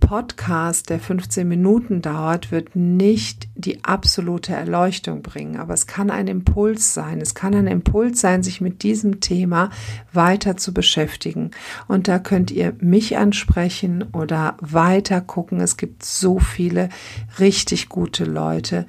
Podcast, 0.00 0.88
der 0.88 0.98
15 0.98 1.46
Minuten 1.46 2.00
dauert, 2.00 2.50
wird 2.50 2.76
nicht 2.76 3.46
die 3.54 3.84
absolute 3.84 4.54
Erleuchtung 4.54 5.20
bringen, 5.20 5.58
aber 5.58 5.74
es 5.74 5.86
kann 5.86 6.10
ein 6.10 6.28
Impuls 6.28 6.94
sein. 6.94 7.20
Es 7.20 7.34
kann 7.34 7.54
ein 7.54 7.66
Impuls 7.66 8.22
sein, 8.22 8.42
sich 8.42 8.62
mit 8.62 8.82
diesem 8.82 9.20
Thema 9.20 9.68
weiter 10.14 10.56
zu 10.56 10.72
beschäftigen. 10.72 11.50
Und 11.88 12.08
da 12.08 12.18
könnt 12.18 12.50
ihr 12.50 12.74
mich 12.80 13.18
ansprechen 13.18 14.04
oder 14.14 14.56
weiter 14.60 15.20
gucken. 15.20 15.60
Es 15.60 15.76
gibt 15.76 16.04
so 16.06 16.38
viele 16.38 16.88
richtig 17.38 17.90
gute 17.90 18.24
Leute, 18.24 18.86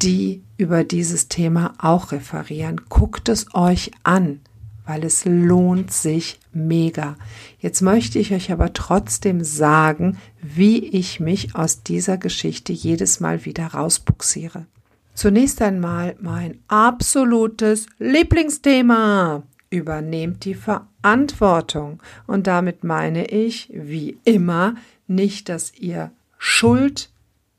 die 0.00 0.42
über 0.56 0.84
dieses 0.84 1.28
Thema 1.28 1.74
auch 1.76 2.12
referieren. 2.12 2.80
Guckt 2.88 3.28
es 3.28 3.54
euch 3.54 3.90
an 4.04 4.40
weil 4.88 5.04
es 5.04 5.26
lohnt 5.26 5.92
sich 5.92 6.40
mega. 6.50 7.16
Jetzt 7.60 7.82
möchte 7.82 8.18
ich 8.18 8.32
euch 8.32 8.50
aber 8.50 8.72
trotzdem 8.72 9.44
sagen, 9.44 10.16
wie 10.40 10.78
ich 10.78 11.20
mich 11.20 11.54
aus 11.54 11.82
dieser 11.82 12.16
Geschichte 12.16 12.72
jedes 12.72 13.20
Mal 13.20 13.44
wieder 13.44 13.66
rausbuxiere. 13.66 14.64
Zunächst 15.12 15.60
einmal 15.60 16.16
mein 16.20 16.58
absolutes 16.68 17.86
Lieblingsthema. 17.98 19.42
Übernehmt 19.68 20.46
die 20.46 20.54
Verantwortung. 20.54 22.02
Und 22.26 22.46
damit 22.46 22.82
meine 22.82 23.26
ich, 23.26 23.68
wie 23.74 24.16
immer, 24.24 24.74
nicht, 25.06 25.50
dass 25.50 25.74
ihr 25.74 26.12
Schuld 26.38 27.10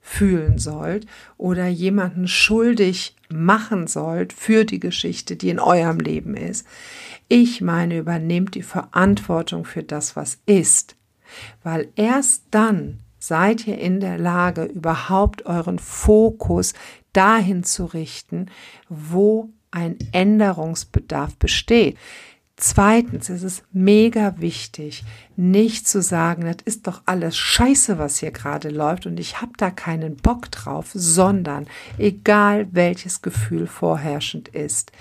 fühlen 0.10 0.58
sollt 0.58 1.06
oder 1.38 1.68
jemanden 1.68 2.28
schuldig 2.28 3.16
machen 3.30 3.86
sollt 3.86 4.34
für 4.34 4.66
die 4.66 4.80
Geschichte, 4.80 5.36
die 5.36 5.50
in 5.50 5.60
eurem 5.60 6.00
Leben 6.00 6.36
ist. 6.36 6.66
Ich 7.28 7.62
meine, 7.62 8.00
übernehmt 8.00 8.56
die 8.56 8.64
Verantwortung 8.64 9.66
für 9.66 9.84
das, 9.84 10.16
was 10.16 10.40
ist, 10.48 10.96
weil 11.62 11.90
erst 11.96 12.46
dann 12.50 13.02
seid 13.20 13.68
ihr 13.68 13.78
in 13.78 14.00
der 14.00 14.18
Lage, 14.18 14.64
überhaupt 14.64 15.46
euren 15.46 15.78
Fokus 15.78 16.74
dahin 17.14 17.64
zu 17.64 17.86
richten, 17.86 18.48
wo 18.90 19.50
ein 19.70 19.98
Änderungsbedarf 20.12 21.36
besteht. 21.38 21.98
Zweitens 22.62 23.30
ist 23.30 23.44
es 23.44 23.64
mega 23.72 24.36
wichtig, 24.40 25.06
nicht 25.38 25.88
zu 25.88 26.02
sagen, 26.02 26.42
das 26.42 26.58
ist 26.66 26.88
doch 26.88 27.02
alles 27.06 27.38
scheiße, 27.38 27.98
was 27.98 28.20
hier 28.20 28.32
gerade 28.32 28.68
läuft 28.68 29.06
und 29.06 29.18
ich 29.18 29.40
habe 29.40 29.54
da 29.56 29.72
keinen 29.72 30.18
Bock 30.18 30.52
drauf, 30.52 30.90
sondern 30.94 31.68
egal 31.98 32.68
welches 32.74 33.22
Gefühl 33.22 33.66
vorherrschend 33.66 34.50
ist, 34.50 34.92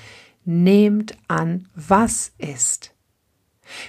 nehmt 0.44 1.18
an, 1.26 1.66
was 1.74 2.30
ist. 2.38 2.94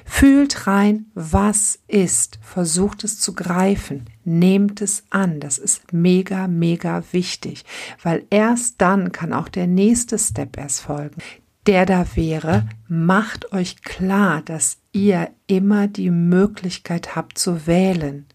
Fühlt 0.03 0.65
rein, 0.65 1.05
was 1.13 1.77
ist, 1.87 2.39
versucht 2.41 3.03
es 3.03 3.19
zu 3.19 3.35
greifen, 3.35 4.07
nehmt 4.23 4.81
es 4.81 5.03
an, 5.11 5.39
das 5.39 5.59
ist 5.59 5.93
mega, 5.93 6.47
mega 6.47 7.03
wichtig, 7.11 7.65
weil 8.01 8.25
erst 8.31 8.81
dann 8.81 9.11
kann 9.11 9.31
auch 9.31 9.47
der 9.47 9.67
nächste 9.67 10.17
Step 10.17 10.57
erst 10.57 10.81
folgen 10.81 11.21
der 11.67 11.85
da 11.85 12.05
wäre, 12.15 12.67
macht 12.87 13.51
euch 13.53 13.81
klar, 13.83 14.41
dass 14.41 14.77
ihr 14.91 15.29
immer 15.47 15.87
die 15.87 16.09
Möglichkeit 16.09 17.15
habt 17.15 17.37
zu 17.37 17.67
wählen. 17.67 18.25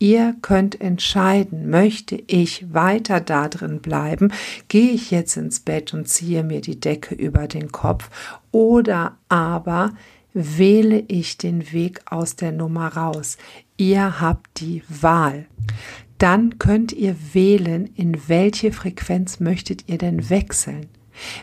Ihr 0.00 0.36
könnt 0.42 0.80
entscheiden, 0.80 1.70
möchte 1.70 2.22
ich 2.28 2.72
weiter 2.72 3.20
da 3.20 3.48
drin 3.48 3.80
bleiben, 3.80 4.32
gehe 4.68 4.92
ich 4.92 5.10
jetzt 5.10 5.36
ins 5.36 5.58
Bett 5.58 5.92
und 5.92 6.08
ziehe 6.08 6.44
mir 6.44 6.60
die 6.60 6.78
Decke 6.78 7.16
über 7.16 7.48
den 7.48 7.72
Kopf 7.72 8.08
oder 8.52 9.16
aber 9.28 9.92
wähle 10.34 11.04
ich 11.08 11.36
den 11.36 11.72
Weg 11.72 12.00
aus 12.06 12.36
der 12.36 12.52
Nummer 12.52 12.88
raus. 12.88 13.38
Ihr 13.76 14.20
habt 14.20 14.60
die 14.60 14.82
Wahl. 14.88 15.46
Dann 16.18 16.58
könnt 16.58 16.92
ihr 16.92 17.16
wählen, 17.32 17.90
in 17.94 18.28
welche 18.28 18.72
Frequenz 18.72 19.40
möchtet 19.40 19.88
ihr 19.88 19.98
denn 19.98 20.30
wechseln. 20.30 20.86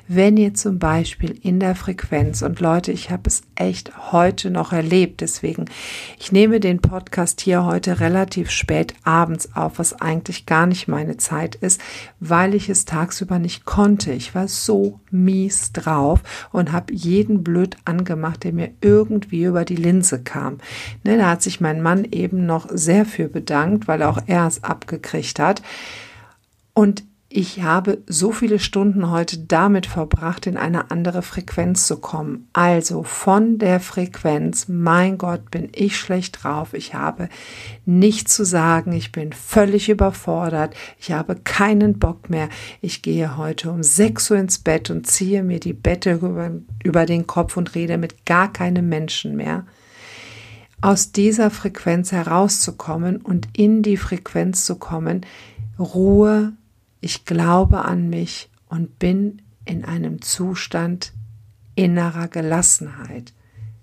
Wenn 0.08 0.38
ihr 0.38 0.54
zum 0.54 0.80
Beispiel 0.80 1.38
in 1.42 1.60
der 1.60 1.76
Frequenz, 1.76 2.42
und 2.42 2.60
Leute, 2.60 2.92
ich 2.92 3.10
habe 3.12 3.24
es 3.28 3.42
echt 3.56 4.12
heute 4.12 4.50
noch 4.50 4.72
erlebt, 4.72 5.22
deswegen, 5.22 5.66
ich 6.20 6.32
nehme 6.32 6.60
den 6.60 6.80
Podcast 6.80 7.42
hier 7.42 7.66
heute 7.66 8.00
relativ 8.00 8.50
spät 8.50 8.94
abends 9.04 9.56
auf, 9.56 9.80
was 9.80 10.00
eigentlich 10.02 10.46
gar 10.46 10.66
nicht 10.66 10.88
meine 10.88 11.18
Zeit 11.18 11.56
ist, 11.56 11.82
weil 12.20 12.54
ich 12.54 12.70
es 12.70 12.86
tagsüber 12.86 13.40
nicht 13.40 13.66
konnte. 13.66 14.12
Ich 14.12 14.36
war 14.36 14.48
so 14.48 15.00
mies 15.12 15.72
drauf 15.72 16.22
und 16.52 16.72
habe 16.72 16.94
jeden 16.94 17.44
blöd 17.44 17.78
angemacht, 17.86 18.44
der 18.44 18.54
mir 18.54 18.72
irgendwie 18.82 19.44
über 19.44 19.66
die 19.66 19.76
Linse 19.76 20.22
kam. 20.22 20.60
Ne, 21.04 21.18
da 21.18 21.30
hat 21.32 21.42
sich 21.42 21.62
mein 21.62 21.82
Mann 21.82 22.06
eben 22.12 22.46
noch 22.46 22.68
sehr 22.72 23.06
für 23.06 23.28
bedankt, 23.28 23.88
weil 23.88 24.04
auch 24.04 24.20
er 24.28 24.48
es 24.48 24.64
abgekriegt 24.64 25.40
hat. 25.40 25.62
Und 26.74 27.04
ich 27.36 27.62
habe 27.64 27.98
so 28.08 28.32
viele 28.32 28.60
Stunden 28.60 29.12
heute 29.12 29.38
damit 29.38 29.88
verbracht, 29.88 30.48
in 30.48 30.56
eine 30.56 30.90
andere 30.90 31.22
Frequenz 31.22 31.86
zu 31.86 31.98
kommen. 31.98 32.48
Also 32.54 33.04
von 33.04 33.58
der 33.58 33.82
Frequenz, 33.82 34.70
mein 34.70 35.18
Gott, 35.18 35.52
bin 35.52 35.68
ich 35.76 35.98
schlecht 35.98 36.42
drauf. 36.44 36.74
Ich 36.74 36.94
habe 36.94 37.28
nichts 37.86 38.36
zu 38.36 38.46
sagen. 38.46 38.94
Ich 38.94 39.12
bin 39.12 39.34
völlig 39.34 39.90
überfordert. 39.90 40.76
Ich 40.98 41.12
habe 41.12 41.36
keinen 41.36 42.00
Bock 42.00 42.30
mehr. 42.30 42.48
Ich 42.80 43.02
gehe 43.02 43.36
heute 43.36 43.70
um 43.70 43.84
6 43.84 44.32
Uhr 44.32 44.38
ins 44.38 44.60
Bett 44.60 44.90
und 44.90 45.06
ziehe 45.06 45.44
mir 45.44 45.60
die 45.60 45.74
Bette 45.74 46.14
über, 46.14 46.52
über 46.86 47.06
den 47.06 47.28
Kopf 47.28 47.58
und 47.58 47.76
rede 47.76 47.98
mit 47.98 48.26
gar 48.26 48.54
keinem 48.54 48.88
Menschen 48.88 49.36
mehr 49.36 49.66
aus 50.80 51.12
dieser 51.12 51.50
Frequenz 51.50 52.14
herauszukommen 52.14 53.18
und 53.18 53.50
in 53.58 53.82
die 53.82 53.98
Frequenz 53.98 54.66
zu 54.66 54.76
kommen, 54.76 55.26
Ruhe, 55.78 56.54
ich 57.06 57.24
glaube 57.24 57.86
an 57.86 58.10
mich 58.10 58.50
und 58.68 58.98
bin 58.98 59.44
in 59.64 59.86
einem 59.86 60.24
Zustand 60.24 61.14
innerer 61.76 62.28
Gelassenheit. 62.28 63.32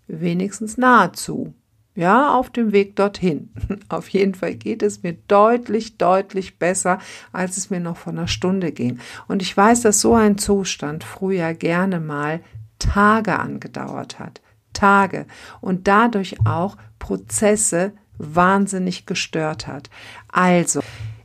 Wenigstens 0.08 0.76
nahezu. 0.76 1.54
Ja, 1.94 2.34
auf 2.36 2.50
dem 2.50 2.72
Weg 2.72 2.96
dorthin. 2.96 3.50
Auf 3.88 4.08
jeden 4.08 4.34
Fall 4.34 4.56
geht 4.56 4.82
es 4.82 5.04
mir 5.04 5.12
deutlich, 5.28 5.98
deutlich 5.98 6.58
besser, 6.58 6.98
als 7.32 7.58
es 7.58 7.70
mir 7.70 7.78
noch 7.78 7.96
vor 7.96 8.12
einer 8.12 8.26
Stunde 8.26 8.72
ging. 8.72 8.98
Und 9.28 9.40
ich 9.40 9.56
weiß, 9.56 9.82
dass 9.82 10.00
so 10.00 10.14
ein 10.14 10.36
Zustand 10.36 11.04
früher 11.04 11.54
gerne 11.54 12.00
mal 12.00 12.40
Tage 12.80 13.38
angedauert 13.38 14.18
hat. 14.18 14.40
Tage. 14.72 15.26
Und 15.60 15.86
dadurch 15.86 16.44
auch 16.44 16.76
Prozesse 16.98 17.92
wahnsinnig 18.18 19.06
gestört 19.06 19.68
hat. 19.68 19.90
Also, 20.28 20.80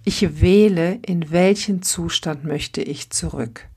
ich 0.07 0.39
wähle, 0.39 0.99
in 1.05 1.31
welchen 1.31 1.81
Zustand 1.81 2.45
möchte 2.45 2.81
ich 2.81 3.09
zurück. 3.09 3.67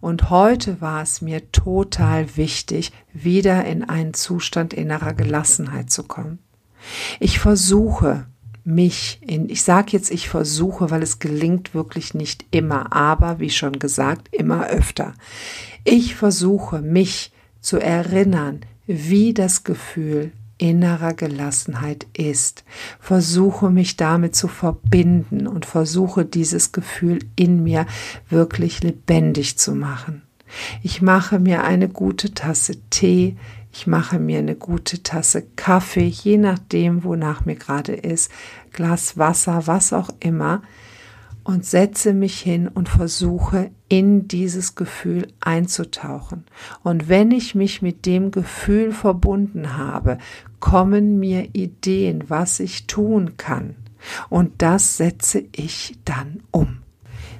Und 0.00 0.30
heute 0.30 0.80
war 0.80 1.02
es 1.02 1.20
mir 1.20 1.50
total 1.50 2.36
wichtig, 2.36 2.92
wieder 3.12 3.64
in 3.64 3.82
einen 3.82 4.14
Zustand 4.14 4.72
innerer 4.72 5.14
Gelassenheit 5.14 5.90
zu 5.90 6.04
kommen. 6.04 6.38
Ich 7.18 7.40
versuche 7.40 8.26
mich 8.62 9.18
in, 9.26 9.48
ich 9.48 9.64
sage 9.64 9.88
jetzt, 9.90 10.12
ich 10.12 10.28
versuche, 10.28 10.92
weil 10.92 11.02
es 11.02 11.18
gelingt 11.18 11.74
wirklich 11.74 12.14
nicht 12.14 12.44
immer, 12.52 12.92
aber 12.92 13.40
wie 13.40 13.50
schon 13.50 13.80
gesagt, 13.80 14.32
immer 14.32 14.68
öfter. 14.68 15.14
Ich 15.82 16.14
versuche 16.14 16.82
mich 16.82 17.32
zu 17.60 17.78
erinnern, 17.78 18.60
wie 18.86 19.34
das 19.34 19.64
Gefühl 19.64 20.30
innerer 20.60 21.14
Gelassenheit 21.14 22.06
ist. 22.12 22.64
Versuche 23.00 23.70
mich 23.70 23.96
damit 23.96 24.36
zu 24.36 24.46
verbinden 24.46 25.46
und 25.46 25.64
versuche 25.64 26.24
dieses 26.24 26.72
Gefühl 26.72 27.20
in 27.34 27.62
mir 27.62 27.86
wirklich 28.28 28.82
lebendig 28.82 29.58
zu 29.58 29.74
machen. 29.74 30.22
Ich 30.82 31.00
mache 31.00 31.38
mir 31.38 31.64
eine 31.64 31.88
gute 31.88 32.34
Tasse 32.34 32.74
Tee, 32.90 33.36
ich 33.72 33.86
mache 33.86 34.18
mir 34.18 34.40
eine 34.40 34.56
gute 34.56 35.02
Tasse 35.02 35.46
Kaffee, 35.56 36.06
je 36.06 36.36
nachdem, 36.36 37.04
wonach 37.04 37.44
mir 37.44 37.54
gerade 37.54 37.92
ist, 37.92 38.30
Glas 38.72 39.16
Wasser, 39.16 39.66
was 39.66 39.92
auch 39.92 40.10
immer 40.18 40.62
und 41.44 41.64
setze 41.64 42.12
mich 42.12 42.40
hin 42.40 42.68
und 42.68 42.88
versuche 42.88 43.70
in 43.90 44.28
dieses 44.28 44.76
Gefühl 44.76 45.26
einzutauchen. 45.40 46.44
Und 46.82 47.10
wenn 47.10 47.32
ich 47.32 47.54
mich 47.54 47.82
mit 47.82 48.06
dem 48.06 48.30
Gefühl 48.30 48.92
verbunden 48.92 49.76
habe, 49.76 50.16
kommen 50.60 51.18
mir 51.18 51.50
Ideen, 51.54 52.30
was 52.30 52.60
ich 52.60 52.86
tun 52.86 53.36
kann. 53.36 53.74
Und 54.30 54.62
das 54.62 54.96
setze 54.96 55.44
ich 55.52 55.98
dann 56.04 56.42
um. 56.52 56.78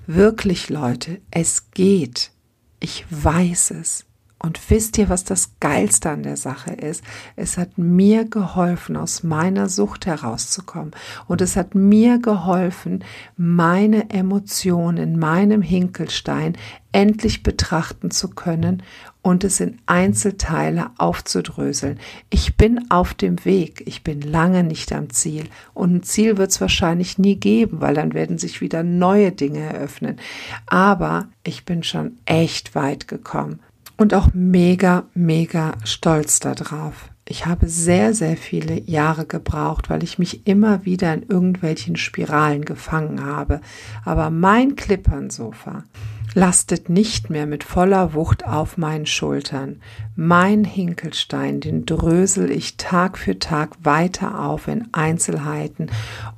Wirklich, 0.06 0.68
Leute, 0.68 1.20
es 1.30 1.70
geht. 1.70 2.32
Ich 2.80 3.06
weiß 3.08 3.70
es. 3.70 4.04
Und 4.42 4.58
wisst 4.70 4.96
ihr, 4.96 5.10
was 5.10 5.24
das 5.24 5.52
Geilste 5.60 6.08
an 6.08 6.22
der 6.22 6.38
Sache 6.38 6.72
ist? 6.72 7.04
Es 7.36 7.58
hat 7.58 7.76
mir 7.76 8.24
geholfen, 8.24 8.96
aus 8.96 9.22
meiner 9.22 9.68
Sucht 9.68 10.06
herauszukommen. 10.06 10.92
Und 11.28 11.42
es 11.42 11.56
hat 11.56 11.74
mir 11.74 12.18
geholfen, 12.18 13.04
meine 13.36 14.08
Emotionen 14.08 14.96
in 14.96 15.18
meinem 15.18 15.60
Hinkelstein 15.60 16.56
endlich 16.90 17.42
betrachten 17.42 18.10
zu 18.10 18.28
können 18.28 18.82
und 19.20 19.44
es 19.44 19.60
in 19.60 19.78
Einzelteile 19.84 20.90
aufzudröseln. 20.96 22.00
Ich 22.30 22.56
bin 22.56 22.90
auf 22.90 23.12
dem 23.12 23.44
Weg, 23.44 23.82
ich 23.86 24.02
bin 24.02 24.22
lange 24.22 24.64
nicht 24.64 24.90
am 24.92 25.10
Ziel 25.10 25.44
und 25.74 25.94
ein 25.94 26.02
Ziel 26.02 26.38
wird 26.38 26.50
es 26.50 26.62
wahrscheinlich 26.62 27.18
nie 27.18 27.36
geben, 27.36 27.82
weil 27.82 27.94
dann 27.94 28.14
werden 28.14 28.38
sich 28.38 28.62
wieder 28.62 28.82
neue 28.82 29.32
Dinge 29.32 29.60
eröffnen. 29.60 30.18
Aber 30.66 31.28
ich 31.44 31.66
bin 31.66 31.82
schon 31.82 32.16
echt 32.24 32.74
weit 32.74 33.06
gekommen 33.06 33.60
und 34.00 34.14
auch 34.14 34.30
mega, 34.32 35.04
mega 35.12 35.74
stolz 35.84 36.40
darauf. 36.40 37.10
Ich 37.28 37.44
habe 37.44 37.68
sehr, 37.68 38.14
sehr 38.14 38.38
viele 38.38 38.80
Jahre 38.80 39.26
gebraucht, 39.26 39.90
weil 39.90 40.02
ich 40.02 40.18
mich 40.18 40.46
immer 40.46 40.86
wieder 40.86 41.12
in 41.12 41.24
irgendwelchen 41.24 41.96
Spiralen 41.96 42.64
gefangen 42.64 43.22
habe. 43.22 43.60
Aber 44.06 44.30
mein 44.30 44.74
Klippernsofa 44.74 45.84
lastet 46.32 46.88
nicht 46.88 47.28
mehr 47.28 47.44
mit 47.44 47.62
voller 47.62 48.14
Wucht 48.14 48.46
auf 48.46 48.78
meinen 48.78 49.04
Schultern. 49.04 49.82
Mein 50.16 50.64
Hinkelstein, 50.64 51.60
den 51.60 51.84
drösel 51.84 52.50
ich 52.50 52.78
Tag 52.78 53.18
für 53.18 53.38
Tag 53.38 53.76
weiter 53.82 54.40
auf 54.40 54.66
in 54.66 54.88
Einzelheiten 54.92 55.90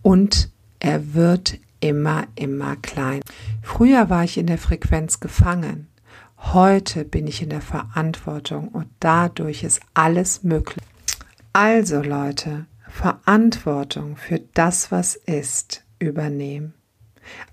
und 0.02 0.50
er 0.81 1.14
wird 1.14 1.59
immer, 1.78 2.25
immer 2.35 2.75
klein. 2.75 3.21
Früher 3.62 4.11
war 4.11 4.25
ich 4.25 4.37
in 4.37 4.49
der 4.49 4.59
Frequenz 4.59 5.21
gefangen. 5.21 5.87
Heute 6.51 7.07
bin 7.07 7.27
ich 7.27 7.41
in 7.41 7.49
der 7.49 7.63
Verantwortung 7.63 8.69
und 8.69 8.89
dadurch 9.01 9.65
ist 9.65 9.81
alles 9.95 10.43
möglich. 10.43 10.85
Also 11.55 12.03
Leute, 12.03 12.67
Verantwortung 12.89 14.17
für 14.17 14.41
das, 14.53 14.93
was 14.93 15.15
ist, 15.17 15.85
übernehmen. 15.99 16.75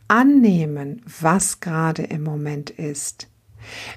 Annehmen, 0.10 1.01
was 1.22 1.62
gerade 1.62 2.03
im 2.03 2.24
Moment 2.24 2.72
ist. 2.72 3.29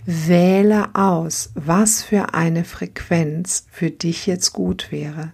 Wähle 0.05 0.95
aus, 0.95 1.51
was 1.55 2.05
für 2.05 2.35
eine 2.35 2.65
Frequenz 2.65 3.67
für 3.73 3.91
dich 3.91 4.27
jetzt 4.27 4.53
gut 4.53 4.93
wäre. 4.93 5.33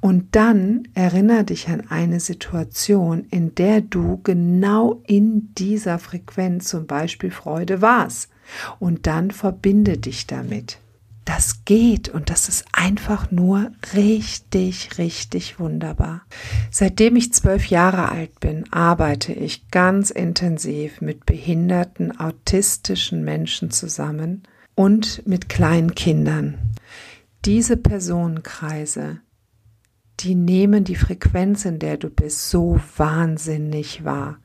Und 0.00 0.34
dann 0.36 0.88
erinnere 0.94 1.44
dich 1.44 1.68
an 1.68 1.88
eine 1.88 2.20
Situation, 2.20 3.26
in 3.30 3.54
der 3.54 3.80
du 3.80 4.20
genau 4.22 5.02
in 5.06 5.54
dieser 5.54 5.98
Frequenz 5.98 6.68
zum 6.68 6.86
Beispiel 6.86 7.30
Freude 7.30 7.82
warst. 7.82 8.30
Und 8.78 9.06
dann 9.06 9.30
verbinde 9.30 9.98
dich 9.98 10.26
damit. 10.26 10.78
Das 11.24 11.64
geht 11.64 12.08
und 12.08 12.28
das 12.28 12.48
ist 12.48 12.64
einfach 12.72 13.30
nur 13.30 13.70
richtig, 13.94 14.98
richtig 14.98 15.60
wunderbar. 15.60 16.22
Seitdem 16.72 17.14
ich 17.14 17.32
zwölf 17.32 17.66
Jahre 17.66 18.08
alt 18.08 18.40
bin, 18.40 18.64
arbeite 18.72 19.32
ich 19.32 19.68
ganz 19.70 20.10
intensiv 20.10 21.00
mit 21.00 21.26
behinderten, 21.26 22.18
autistischen 22.18 23.22
Menschen 23.22 23.70
zusammen 23.70 24.42
und 24.74 25.24
mit 25.24 25.48
kleinen 25.48 25.94
Kindern. 25.94 26.58
Diese 27.44 27.76
Personenkreise 27.76 29.20
die 30.22 30.34
nehmen 30.34 30.84
die 30.84 30.96
Frequenz, 30.96 31.64
in 31.64 31.78
der 31.78 31.96
du 31.96 32.10
bist, 32.10 32.50
so 32.50 32.80
wahnsinnig 32.96 34.04
wahr. 34.04 34.38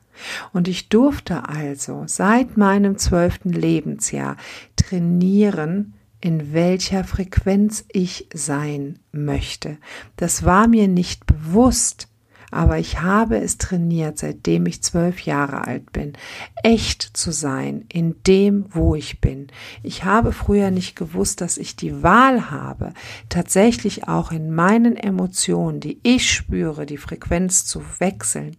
Und 0.52 0.68
ich 0.68 0.88
durfte 0.88 1.48
also 1.48 2.04
seit 2.06 2.56
meinem 2.56 2.96
zwölften 2.98 3.50
Lebensjahr 3.50 4.36
trainieren, 4.76 5.94
in 6.20 6.52
welcher 6.52 7.04
Frequenz 7.04 7.84
ich 7.92 8.28
sein 8.32 8.98
möchte. 9.12 9.76
Das 10.16 10.44
war 10.44 10.66
mir 10.66 10.88
nicht 10.88 11.26
bewusst, 11.26 12.08
aber 12.56 12.78
ich 12.78 13.02
habe 13.02 13.36
es 13.36 13.58
trainiert, 13.58 14.18
seitdem 14.18 14.64
ich 14.64 14.82
zwölf 14.82 15.20
Jahre 15.20 15.66
alt 15.66 15.92
bin, 15.92 16.14
echt 16.62 17.02
zu 17.02 17.30
sein 17.30 17.84
in 17.92 18.16
dem, 18.26 18.64
wo 18.70 18.94
ich 18.94 19.20
bin. 19.20 19.48
Ich 19.82 20.04
habe 20.04 20.32
früher 20.32 20.70
nicht 20.70 20.96
gewusst, 20.96 21.42
dass 21.42 21.58
ich 21.58 21.76
die 21.76 22.02
Wahl 22.02 22.50
habe, 22.50 22.94
tatsächlich 23.28 24.08
auch 24.08 24.32
in 24.32 24.54
meinen 24.54 24.96
Emotionen, 24.96 25.80
die 25.80 26.00
ich 26.02 26.32
spüre, 26.32 26.86
die 26.86 26.96
Frequenz 26.96 27.66
zu 27.66 27.82
wechseln. 27.98 28.56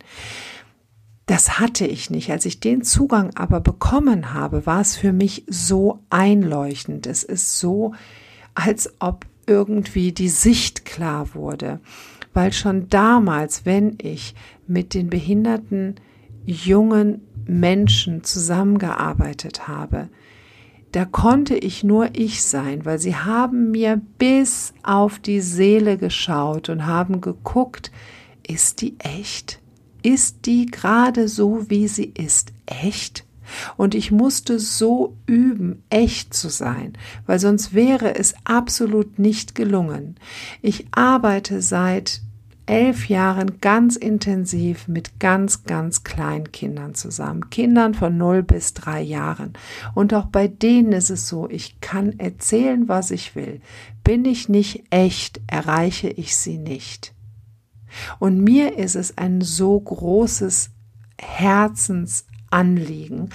Das 1.26 1.60
hatte 1.60 1.88
ich 1.88 2.12
nicht. 2.12 2.32
Als 2.32 2.46
ich 2.46 2.60
den 2.60 2.84
Zugang 2.84 3.36
aber 3.36 3.62
bekommen 3.62 4.34
habe, 4.34 4.68
war 4.68 4.80
es 4.80 4.96
für 4.96 5.12
mich 5.12 5.44
so 5.48 6.00
einleuchtend. 6.12 7.08
Es 7.08 7.24
ist 7.24 7.58
so, 7.58 7.96
als 8.54 8.94
ob 9.00 9.26
irgendwie 9.48 10.12
die 10.12 10.30
Sicht 10.30 10.86
klar 10.86 11.34
wurde 11.34 11.80
weil 12.38 12.54
schon 12.54 12.88
damals, 12.88 13.66
wenn 13.66 13.98
ich 14.00 14.36
mit 14.68 14.94
den 14.94 15.10
behinderten 15.10 15.96
jungen 16.46 17.22
Menschen 17.48 18.24
zusammengearbeitet 18.24 19.68
habe, 19.68 20.10
da 20.92 21.06
konnte 21.06 21.56
ich 21.56 21.84
nur 21.84 22.10
ich 22.14 22.44
sein, 22.44 22.86
weil 22.86 23.00
sie 23.00 23.16
haben 23.16 23.72
mir 23.72 24.00
bis 24.20 24.76
auf 24.84 25.18
die 25.18 25.42
Seele 25.42 25.98
geschaut 25.98 26.70
und 26.70 26.86
haben 26.86 27.22
geguckt, 27.22 27.92
ist 28.48 28.82
die 28.82 29.00
echt? 29.00 29.60
Ist 30.04 30.46
die 30.46 30.68
gerade 30.68 31.28
so, 31.30 31.72
wie 31.72 31.88
sie 31.88 32.14
ist, 32.16 32.54
echt? 32.68 33.26
Und 33.78 33.96
ich 33.96 34.12
musste 34.12 34.60
so 34.60 35.16
üben, 35.26 35.82
echt 35.90 36.36
zu 36.36 36.50
sein, 36.50 36.94
weil 37.26 37.40
sonst 37.40 37.74
wäre 37.74 38.14
es 38.14 38.36
absolut 38.44 39.18
nicht 39.18 39.56
gelungen. 39.56 40.18
Ich 40.62 40.86
arbeite 40.92 41.64
seit 41.64 42.22
elf 42.68 43.10
Jahren 43.10 43.60
ganz 43.62 43.96
intensiv 43.96 44.88
mit 44.88 45.20
ganz, 45.20 45.64
ganz 45.64 46.04
kleinen 46.04 46.52
Kindern 46.52 46.94
zusammen. 46.94 47.50
Kindern 47.50 47.96
von 47.96 48.16
0 48.18 48.44
bis 48.44 48.76
3 48.76 49.02
Jahren. 49.02 49.54
Und 49.96 50.14
auch 50.14 50.26
bei 50.26 50.48
denen 50.48 50.92
ist 50.92 51.10
es 51.10 51.28
so, 51.28 51.50
ich 51.50 51.82
kann 51.82 52.20
erzählen, 52.20 52.88
was 52.88 53.10
ich 53.12 53.36
will. 53.36 53.62
Bin 54.04 54.26
ich 54.26 54.50
nicht 54.50 54.84
echt, 54.90 55.40
erreiche 55.48 56.10
ich 56.10 56.36
sie 56.36 56.58
nicht. 56.58 57.14
Und 58.20 58.44
mir 58.44 58.78
ist 58.78 58.96
es 58.96 59.18
ein 59.18 59.40
so 59.42 59.80
großes 59.80 60.72
Herzensanliegen, 61.20 63.30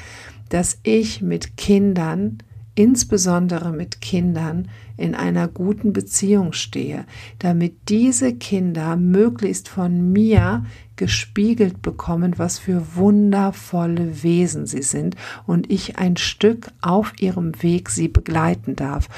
dass 0.50 0.78
ich 0.82 1.22
mit 1.22 1.56
Kindern 1.56 2.38
insbesondere 2.74 3.72
mit 3.72 4.00
Kindern 4.00 4.68
in 4.96 5.14
einer 5.14 5.48
guten 5.48 5.92
Beziehung 5.92 6.52
stehe, 6.52 7.04
damit 7.38 7.88
diese 7.88 8.34
Kinder 8.34 8.96
möglichst 8.96 9.68
von 9.68 10.12
mir 10.12 10.64
gespiegelt 10.96 11.82
bekommen, 11.82 12.34
was 12.38 12.58
für 12.58 12.94
wundervolle 12.94 14.22
Wesen 14.22 14.66
sie 14.66 14.82
sind 14.82 15.16
und 15.46 15.70
ich 15.70 15.98
ein 15.98 16.16
Stück 16.16 16.70
auf 16.80 17.12
ihrem 17.20 17.62
Weg 17.62 17.90
sie 17.90 18.08
begleiten 18.08 18.76
darf. 18.76 19.08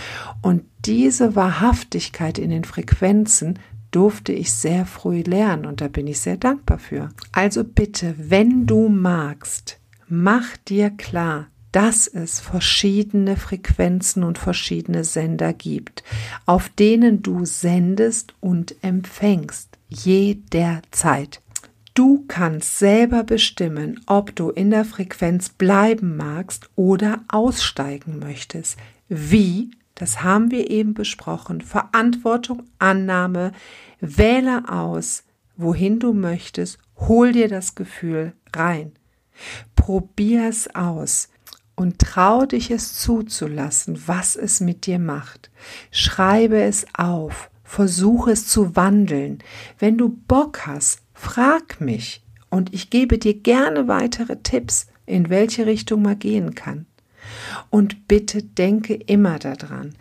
Und 0.40 0.62
diese 0.84 1.36
Wahrhaftigkeit 1.36 2.38
in 2.38 2.50
den 2.50 2.64
Frequenzen 2.64 3.58
durfte 3.90 4.32
ich 4.32 4.52
sehr 4.52 4.86
früh 4.86 5.22
lernen 5.22 5.66
und 5.66 5.80
da 5.80 5.88
bin 5.88 6.06
ich 6.06 6.18
sehr 6.18 6.36
dankbar 6.36 6.78
für. 6.78 7.10
Also 7.32 7.62
bitte, 7.62 8.14
wenn 8.18 8.66
du 8.66 8.88
magst, 8.88 9.78
mach 10.08 10.56
dir 10.68 10.90
klar, 10.90 11.46
dass 11.74 12.06
es 12.06 12.38
verschiedene 12.38 13.36
Frequenzen 13.36 14.22
und 14.22 14.38
verschiedene 14.38 15.02
Sender 15.02 15.52
gibt, 15.52 16.04
auf 16.46 16.68
denen 16.68 17.20
du 17.20 17.44
sendest 17.44 18.32
und 18.38 18.76
empfängst, 18.82 19.76
jederzeit. 19.88 21.40
Du 21.92 22.26
kannst 22.28 22.78
selber 22.78 23.24
bestimmen, 23.24 24.00
ob 24.06 24.36
du 24.36 24.50
in 24.50 24.70
der 24.70 24.84
Frequenz 24.84 25.48
bleiben 25.48 26.16
magst 26.16 26.70
oder 26.76 27.24
aussteigen 27.26 28.20
möchtest. 28.20 28.78
Wie? 29.08 29.72
Das 29.96 30.22
haben 30.22 30.52
wir 30.52 30.70
eben 30.70 30.94
besprochen. 30.94 31.60
Verantwortung, 31.60 32.62
Annahme, 32.78 33.50
wähle 33.98 34.68
aus, 34.68 35.24
wohin 35.56 35.98
du 35.98 36.12
möchtest, 36.12 36.78
hol 36.98 37.32
dir 37.32 37.48
das 37.48 37.74
Gefühl 37.74 38.32
rein. 38.54 38.92
Probier's 39.74 40.72
aus 40.72 41.30
und 41.76 41.98
trau 41.98 42.46
dich 42.46 42.70
es 42.70 42.94
zuzulassen, 43.00 44.00
was 44.06 44.36
es 44.36 44.60
mit 44.60 44.86
dir 44.86 44.98
macht. 44.98 45.50
Schreibe 45.90 46.62
es 46.62 46.86
auf, 46.96 47.50
versuche 47.62 48.32
es 48.32 48.46
zu 48.46 48.76
wandeln. 48.76 49.38
Wenn 49.78 49.98
du 49.98 50.08
Bock 50.08 50.66
hast, 50.66 51.00
frag 51.12 51.80
mich 51.80 52.22
und 52.50 52.72
ich 52.72 52.90
gebe 52.90 53.18
dir 53.18 53.34
gerne 53.34 53.88
weitere 53.88 54.36
Tipps, 54.36 54.86
in 55.06 55.28
welche 55.30 55.66
Richtung 55.66 56.02
man 56.02 56.18
gehen 56.18 56.54
kann. 56.54 56.86
Und 57.70 58.06
bitte 58.06 58.42
denke 58.42 58.94
immer 58.94 59.38
daran, 59.38 59.94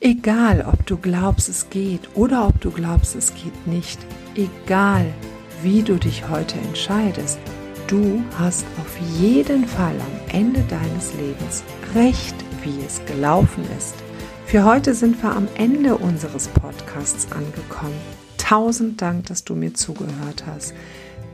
egal 0.00 0.64
ob 0.66 0.86
du 0.86 0.96
glaubst, 0.96 1.48
es 1.48 1.70
geht 1.70 2.08
oder 2.14 2.46
ob 2.46 2.60
du 2.60 2.70
glaubst, 2.70 3.14
es 3.16 3.34
geht 3.34 3.66
nicht, 3.66 3.98
egal 4.34 5.06
wie 5.62 5.82
du 5.82 5.96
dich 5.96 6.28
heute 6.28 6.58
entscheidest, 6.58 7.38
Du 7.92 8.24
hast 8.38 8.64
auf 8.80 8.98
jeden 9.20 9.66
Fall 9.66 9.94
am 10.00 10.34
Ende 10.34 10.62
deines 10.62 11.12
Lebens 11.12 11.62
recht, 11.94 12.34
wie 12.64 12.82
es 12.86 13.04
gelaufen 13.04 13.66
ist. 13.76 13.96
Für 14.46 14.64
heute 14.64 14.94
sind 14.94 15.22
wir 15.22 15.36
am 15.36 15.46
Ende 15.56 15.98
unseres 15.98 16.48
Podcasts 16.48 17.30
angekommen. 17.32 18.00
Tausend 18.38 19.02
Dank, 19.02 19.26
dass 19.26 19.44
du 19.44 19.54
mir 19.54 19.74
zugehört 19.74 20.44
hast. 20.46 20.72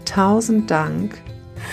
Tausend 0.04 0.68
Dank 0.68 1.16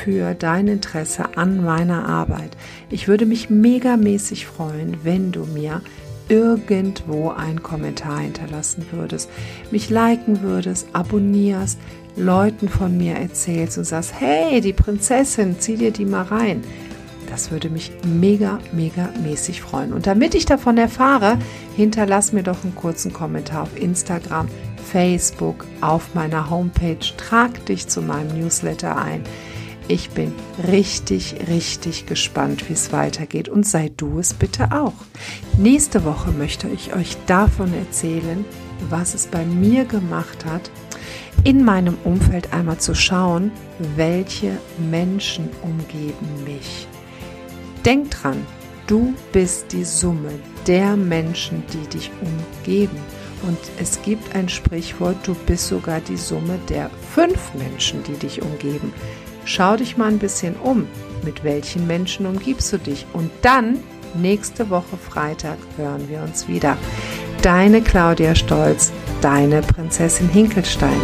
für 0.04 0.36
dein 0.36 0.68
Interesse 0.68 1.36
an 1.36 1.64
meiner 1.64 2.08
Arbeit. 2.08 2.56
Ich 2.92 3.08
würde 3.08 3.26
mich 3.26 3.50
megamäßig 3.50 4.46
freuen, 4.46 5.00
wenn 5.02 5.32
du 5.32 5.46
mir 5.46 5.82
irgendwo 6.30 7.30
einen 7.30 7.64
Kommentar 7.64 8.20
hinterlassen 8.20 8.86
würdest, 8.92 9.30
mich 9.72 9.90
liken 9.90 10.42
würdest, 10.42 10.88
abonnierst, 10.94 11.80
Leuten 12.16 12.70
von 12.70 12.98
mir 12.98 13.16
erzählst 13.16 13.78
und 13.78 13.84
sagst, 13.84 14.14
hey, 14.20 14.62
die 14.62 14.74
Prinzessin, 14.74 15.60
zieh 15.60 15.76
dir 15.76 15.92
die 15.92 16.06
mal 16.06 16.24
rein. 16.24 16.64
Das 17.30 17.52
würde 17.52 17.70
mich 17.70 17.92
mega, 18.06 18.60
mega 18.72 19.10
mäßig 19.24 19.62
freuen. 19.62 19.94
Und 19.94 20.08
damit 20.08 20.36
ich 20.36 20.46
davon 20.46 20.78
erfahre, 20.78 21.38
hinterlass 21.76 22.32
mir 22.32 22.44
doch 22.44 22.64
einen 22.64 22.76
kurzen 22.76 23.12
Kommentar 23.12 23.64
auf 23.64 23.80
Instagram, 23.80 24.48
Facebook, 24.92 25.66
auf 25.82 26.14
meiner 26.14 26.50
Homepage. 26.50 27.00
Trag 27.18 27.66
dich 27.66 27.88
zu 27.88 28.02
meinem 28.02 28.40
Newsletter 28.40 28.96
ein. 28.96 29.24
Ich 29.88 30.10
bin 30.10 30.34
richtig, 30.68 31.36
richtig 31.48 32.08
gespannt, 32.08 32.68
wie 32.68 32.74
es 32.74 32.92
weitergeht 32.92 33.50
und 33.50 33.68
sei 33.68 33.92
du 33.96 34.18
es 34.18 34.34
bitte 34.34 34.72
auch. 34.72 34.94
Nächste 35.60 36.04
Woche 36.06 36.32
möchte 36.32 36.68
ich 36.68 36.96
euch 36.96 37.16
davon 37.28 37.72
erzählen, 37.74 38.46
was 38.90 39.14
es 39.14 39.28
bei 39.28 39.46
mir 39.46 39.86
gemacht 39.86 40.44
hat, 40.46 40.72
in 41.44 41.64
meinem 41.64 41.98
Umfeld 42.04 42.52
einmal 42.52 42.80
zu 42.80 42.96
schauen, 42.96 43.52
welche 43.96 44.58
Menschen 44.90 45.50
umgeben 45.62 46.44
mich. 46.44 46.88
Denk 47.86 48.10
dran, 48.10 48.42
du 48.88 49.14
bist 49.32 49.72
die 49.72 49.84
Summe 49.84 50.32
der 50.66 50.96
Menschen, 50.96 51.64
die 51.72 51.88
dich 51.90 52.10
umgeben. 52.22 52.98
Und 53.44 53.60
es 53.80 54.02
gibt 54.02 54.36
ein 54.36 54.50
Sprichwort, 54.50 55.18
du 55.28 55.36
bist 55.46 55.68
sogar 55.68 56.00
die 56.00 56.18
Summe 56.18 56.58
der 56.68 56.90
fünf 57.14 57.54
Menschen, 57.54 58.02
die 58.04 58.18
dich 58.18 58.42
umgeben. 58.42 58.92
Schau 59.46 59.78
dich 59.78 59.96
mal 59.96 60.08
ein 60.10 60.20
bisschen 60.20 60.56
um. 60.58 60.88
Mit 61.24 61.44
welchen 61.44 61.88
Menschen 61.88 62.26
umgibst 62.26 62.74
du 62.74 62.78
dich? 62.78 63.06
Und 63.14 63.32
dann, 63.44 63.80
nächste 64.16 64.70
Woche 64.70 64.98
Freitag, 64.98 65.58
hören 65.78 66.10
wir 66.10 66.22
uns 66.22 66.48
wieder. 66.48 66.78
Deine 67.44 67.82
Claudia 67.82 68.34
Stolz, 68.34 68.92
deine 69.22 69.62
Prinzessin 69.62 70.30
Hinkelstein. 70.30 71.00